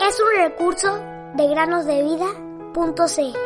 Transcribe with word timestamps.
Es 0.00 0.20
un 0.20 0.42
recurso 0.42 0.98
de 1.34 1.48
granosdevida.cl. 1.48 3.38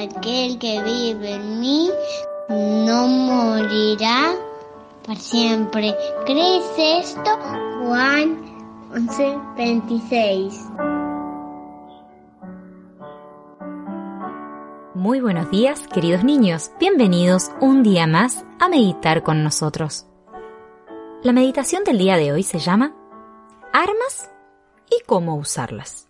Aquel 0.00 0.58
que 0.58 0.80
vive 0.82 1.32
en 1.32 1.60
mí 1.60 1.90
no 2.48 3.08
morirá 3.08 4.34
para 5.04 5.18
siempre. 5.18 5.94
¿Crees 6.24 6.64
esto? 6.76 7.36
Juan 7.82 8.47
11:26. 8.90 10.54
Muy 14.94 15.20
buenos 15.20 15.50
días, 15.50 15.86
queridos 15.88 16.24
niños. 16.24 16.70
Bienvenidos 16.80 17.50
un 17.60 17.82
día 17.82 18.06
más 18.06 18.46
a 18.58 18.70
meditar 18.70 19.22
con 19.22 19.44
nosotros. 19.44 20.06
La 21.22 21.32
meditación 21.32 21.84
del 21.84 21.98
día 21.98 22.16
de 22.16 22.32
hoy 22.32 22.42
se 22.42 22.58
llama 22.58 22.96
Armas 23.74 24.30
y 24.90 25.04
cómo 25.04 25.36
usarlas. 25.36 26.08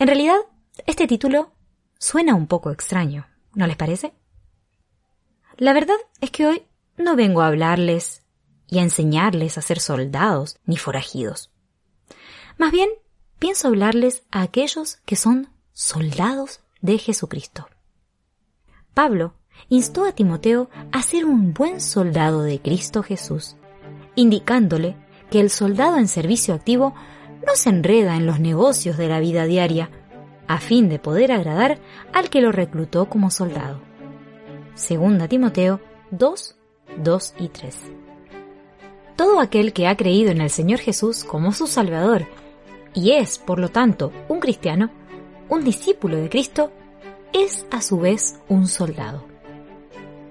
En 0.00 0.08
realidad, 0.08 0.40
este 0.84 1.06
título 1.06 1.52
suena 2.00 2.34
un 2.34 2.48
poco 2.48 2.72
extraño, 2.72 3.28
¿no 3.54 3.68
les 3.68 3.76
parece? 3.76 4.14
La 5.58 5.72
verdad 5.72 5.96
es 6.20 6.32
que 6.32 6.46
hoy 6.46 6.66
no 6.96 7.14
vengo 7.14 7.40
a 7.40 7.46
hablarles 7.46 8.26
y 8.70 8.78
a 8.78 8.82
enseñarles 8.82 9.58
a 9.58 9.62
ser 9.62 9.80
soldados 9.80 10.58
ni 10.64 10.76
forajidos. 10.76 11.50
Más 12.56 12.72
bien, 12.72 12.88
pienso 13.38 13.68
hablarles 13.68 14.22
a 14.30 14.42
aquellos 14.42 14.96
que 15.04 15.16
son 15.16 15.48
soldados 15.72 16.60
de 16.80 16.98
Jesucristo. 16.98 17.68
Pablo 18.94 19.34
instó 19.68 20.04
a 20.04 20.12
Timoteo 20.12 20.70
a 20.92 21.02
ser 21.02 21.24
un 21.24 21.52
buen 21.52 21.80
soldado 21.80 22.42
de 22.42 22.60
Cristo 22.60 23.02
Jesús, 23.02 23.56
indicándole 24.14 24.96
que 25.30 25.40
el 25.40 25.50
soldado 25.50 25.96
en 25.96 26.08
servicio 26.08 26.54
activo 26.54 26.94
no 27.46 27.54
se 27.56 27.70
enreda 27.70 28.16
en 28.16 28.26
los 28.26 28.40
negocios 28.40 28.96
de 28.96 29.08
la 29.08 29.20
vida 29.20 29.44
diaria, 29.44 29.90
a 30.46 30.58
fin 30.58 30.88
de 30.88 30.98
poder 30.98 31.32
agradar 31.32 31.78
al 32.12 32.28
que 32.28 32.40
lo 32.40 32.52
reclutó 32.52 33.08
como 33.08 33.30
soldado. 33.30 33.80
Segunda 34.74 35.28
Timoteo 35.28 35.80
2, 36.10 36.56
2 36.98 37.34
y 37.38 37.48
3. 37.48 37.92
Todo 39.20 39.38
aquel 39.38 39.74
que 39.74 39.86
ha 39.86 39.98
creído 39.98 40.30
en 40.30 40.40
el 40.40 40.48
Señor 40.48 40.78
Jesús 40.78 41.24
como 41.24 41.52
su 41.52 41.66
Salvador 41.66 42.26
y 42.94 43.10
es, 43.10 43.36
por 43.36 43.58
lo 43.58 43.68
tanto, 43.68 44.14
un 44.28 44.40
cristiano, 44.40 44.88
un 45.50 45.62
discípulo 45.62 46.16
de 46.16 46.30
Cristo, 46.30 46.72
es 47.34 47.66
a 47.70 47.82
su 47.82 47.98
vez 47.98 48.40
un 48.48 48.66
soldado. 48.66 49.26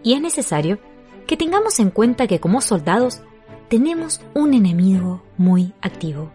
Y 0.01 0.13
es 0.13 0.21
necesario 0.21 0.79
que 1.27 1.37
tengamos 1.37 1.79
en 1.79 1.91
cuenta 1.91 2.25
que 2.25 2.39
como 2.39 2.61
soldados 2.61 3.21
tenemos 3.67 4.21
un 4.33 4.55
enemigo 4.55 5.21
muy 5.37 5.71
activo, 5.81 6.31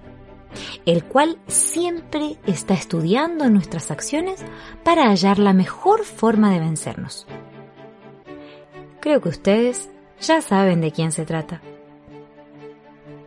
el 0.86 1.02
cual 1.02 1.38
siempre 1.48 2.36
está 2.46 2.74
estudiando 2.74 3.50
nuestras 3.50 3.90
acciones 3.90 4.44
para 4.84 5.08
hallar 5.08 5.40
la 5.40 5.54
mejor 5.54 6.04
forma 6.04 6.52
de 6.52 6.60
vencernos. 6.60 7.26
Creo 9.00 9.20
que 9.20 9.30
ustedes 9.30 9.90
ya 10.20 10.40
saben 10.40 10.80
de 10.80 10.92
quién 10.92 11.10
se 11.10 11.24
trata. 11.24 11.60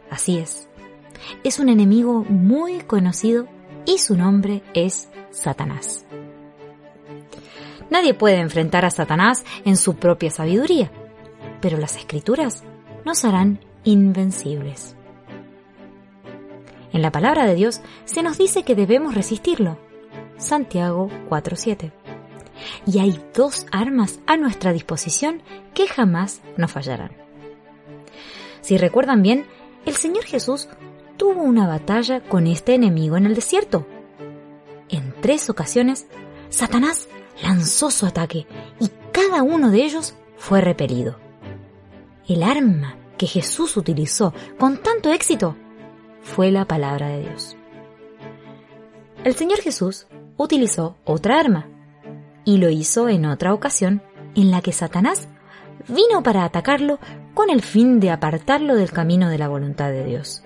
Así 0.09 0.37
es, 0.37 0.67
es 1.43 1.59
un 1.59 1.69
enemigo 1.69 2.25
muy 2.29 2.79
conocido 2.81 3.47
y 3.85 3.97
su 3.97 4.15
nombre 4.15 4.63
es 4.73 5.09
Satanás. 5.31 6.05
Nadie 7.89 8.13
puede 8.13 8.37
enfrentar 8.39 8.85
a 8.85 8.91
Satanás 8.91 9.45
en 9.63 9.77
su 9.77 9.95
propia 9.95 10.29
sabiduría, 10.29 10.91
pero 11.61 11.77
las 11.77 11.95
escrituras 11.97 12.63
nos 13.05 13.23
harán 13.23 13.59
invencibles. 13.83 14.95
En 16.91 17.01
la 17.01 17.11
palabra 17.11 17.45
de 17.45 17.55
Dios 17.55 17.81
se 18.05 18.23
nos 18.23 18.37
dice 18.37 18.63
que 18.63 18.75
debemos 18.75 19.15
resistirlo. 19.15 19.77
Santiago 20.37 21.09
4:7. 21.29 21.91
Y 22.85 22.99
hay 22.99 23.21
dos 23.33 23.65
armas 23.71 24.19
a 24.25 24.35
nuestra 24.35 24.73
disposición 24.73 25.41
que 25.73 25.87
jamás 25.87 26.41
nos 26.57 26.71
fallarán. 26.71 27.11
Si 28.61 28.77
recuerdan 28.77 29.21
bien, 29.21 29.45
el 29.87 29.95
Señor 29.95 30.25
Jesús 30.25 30.67
tuvo 31.15 31.41
una 31.41 31.65
batalla 31.65 32.21
con 32.21 32.45
este 32.45 32.75
enemigo 32.75 33.15
en 33.15 33.25
el 33.25 33.35
desierto. 33.35 33.87
En 34.89 35.13
tres 35.21 35.49
ocasiones, 35.49 36.07
Satanás 36.49 37.07
lanzó 37.41 37.89
su 37.89 38.05
ataque 38.05 38.45
y 38.79 38.89
cada 39.11 39.43
uno 39.43 39.71
de 39.71 39.83
ellos 39.83 40.13
fue 40.37 40.61
repelido. 40.61 41.17
El 42.27 42.43
arma 42.43 42.97
que 43.17 43.27
Jesús 43.27 43.77
utilizó 43.77 44.33
con 44.59 44.77
tanto 44.77 45.11
éxito 45.11 45.55
fue 46.21 46.51
la 46.51 46.65
palabra 46.65 47.07
de 47.07 47.21
Dios. 47.21 47.55
El 49.23 49.35
Señor 49.35 49.59
Jesús 49.59 50.07
utilizó 50.35 50.97
otra 51.05 51.39
arma 51.39 51.67
y 52.43 52.57
lo 52.57 52.69
hizo 52.69 53.07
en 53.07 53.25
otra 53.25 53.53
ocasión 53.53 54.01
en 54.35 54.51
la 54.51 54.61
que 54.61 54.73
Satanás 54.73 55.29
vino 55.87 56.23
para 56.23 56.43
atacarlo 56.43 56.99
con 57.37 57.51
el 57.51 57.61
fin 57.61 57.99
de 57.99 58.09
apartarlo 58.09 58.73
del 58.73 58.91
camino 58.91 59.29
de 59.29 59.37
la 59.37 59.47
voluntad 59.47 59.91
de 59.91 60.03
Dios. 60.03 60.41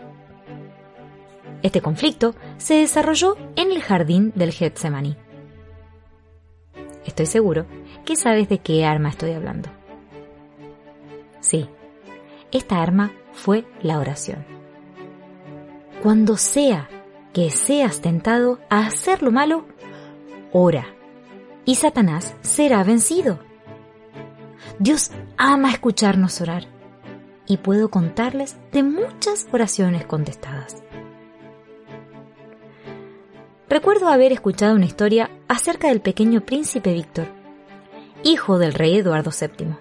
Este 1.64 1.80
conflicto 1.80 2.36
se 2.58 2.74
desarrolló 2.74 3.38
en 3.56 3.72
el 3.72 3.82
jardín 3.82 4.34
del 4.36 4.52
Getsemaní. 4.52 5.16
Estoy 7.06 7.28
seguro 7.28 7.66
que 8.04 8.18
sabes 8.18 8.50
de 8.50 8.58
qué 8.58 8.84
arma 8.84 9.08
estoy 9.08 9.32
hablando. 9.32 9.70
Sí, 11.40 11.70
esta 12.52 12.82
arma 12.82 13.14
fue 13.32 13.64
la 13.82 13.98
oración. 13.98 14.46
Cuando 16.04 16.36
sea 16.36 16.90
que 17.32 17.52
seas 17.52 18.02
tentado 18.02 18.60
a 18.70 18.86
hacer 18.86 19.24
lo 19.24 19.32
malo, 19.32 19.64
ora 20.52 20.88
y 21.64 21.76
Satanás 21.76 22.36
será 22.42 22.84
vencido. 22.84 23.40
Dios 24.78 25.10
ama 25.38 25.72
escucharnos 25.72 26.42
orar 26.42 26.81
y 27.52 27.58
puedo 27.58 27.92
contarles 27.92 28.56
de 28.72 28.82
muchas 28.82 29.46
oraciones 29.52 30.06
contestadas. 30.06 30.82
Recuerdo 33.68 34.08
haber 34.08 34.32
escuchado 34.32 34.74
una 34.74 34.86
historia 34.86 35.30
acerca 35.50 35.90
del 35.90 36.00
pequeño 36.00 36.46
príncipe 36.46 36.94
Víctor, 36.94 37.28
hijo 38.24 38.58
del 38.58 38.74
rey 38.74 38.96
Eduardo 38.96 39.32
VII. 39.38 39.76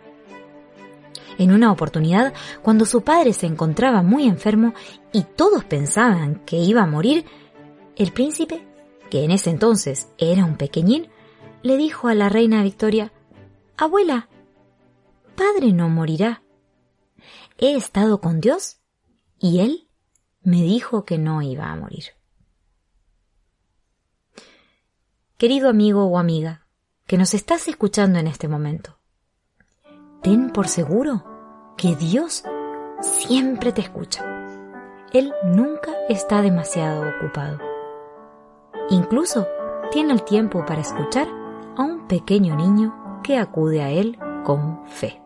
En 1.39 1.53
una 1.53 1.71
oportunidad, 1.71 2.35
cuando 2.61 2.85
su 2.87 3.03
padre 3.03 3.33
se 3.33 3.47
encontraba 3.47 4.03
muy 4.03 4.25
enfermo 4.25 4.75
y 5.13 5.23
todos 5.23 5.63
pensaban 5.63 6.43
que 6.45 6.57
iba 6.57 6.83
a 6.83 6.87
morir, 6.87 7.25
el 7.95 8.11
príncipe, 8.11 8.67
que 9.11 9.23
en 9.23 9.31
ese 9.31 9.51
entonces 9.51 10.09
era 10.19 10.45
un 10.45 10.57
pequeñín, 10.57 11.07
le 11.63 11.77
dijo 11.77 12.09
a 12.09 12.15
la 12.15 12.29
reina 12.29 12.65
Victoria, 12.65 13.13
Abuela, 13.77 14.29
padre 15.37 15.73
no 15.73 15.89
morirá. 15.89 16.43
He 17.63 17.77
estado 17.77 18.23
con 18.23 18.41
Dios 18.41 18.81
y 19.39 19.61
Él 19.61 19.87
me 20.41 20.63
dijo 20.63 21.05
que 21.05 21.19
no 21.19 21.43
iba 21.43 21.71
a 21.71 21.77
morir. 21.77 22.05
Querido 25.37 25.69
amigo 25.69 26.07
o 26.07 26.19
amiga, 26.19 26.67
que 27.07 27.19
nos 27.19 27.35
estás 27.35 27.69
escuchando 27.69 28.19
en 28.19 28.29
este 28.29 28.49
momento, 28.49 28.99
ten 30.23 30.53
por 30.53 30.69
seguro 30.69 31.75
que 31.77 31.95
Dios 31.97 32.45
siempre 33.03 33.73
te 33.73 33.83
escucha. 33.83 34.25
Él 35.13 35.31
nunca 35.45 35.93
está 36.09 36.41
demasiado 36.41 37.11
ocupado. 37.11 37.59
Incluso 38.89 39.47
tiene 39.93 40.15
el 40.15 40.25
tiempo 40.25 40.65
para 40.65 40.81
escuchar 40.81 41.29
a 41.77 41.83
un 41.83 42.09
pequeño 42.09 42.57
niño 42.57 43.21
que 43.23 43.37
acude 43.37 43.83
a 43.83 43.91
Él 43.91 44.19
con 44.47 44.87
fe. 44.87 45.21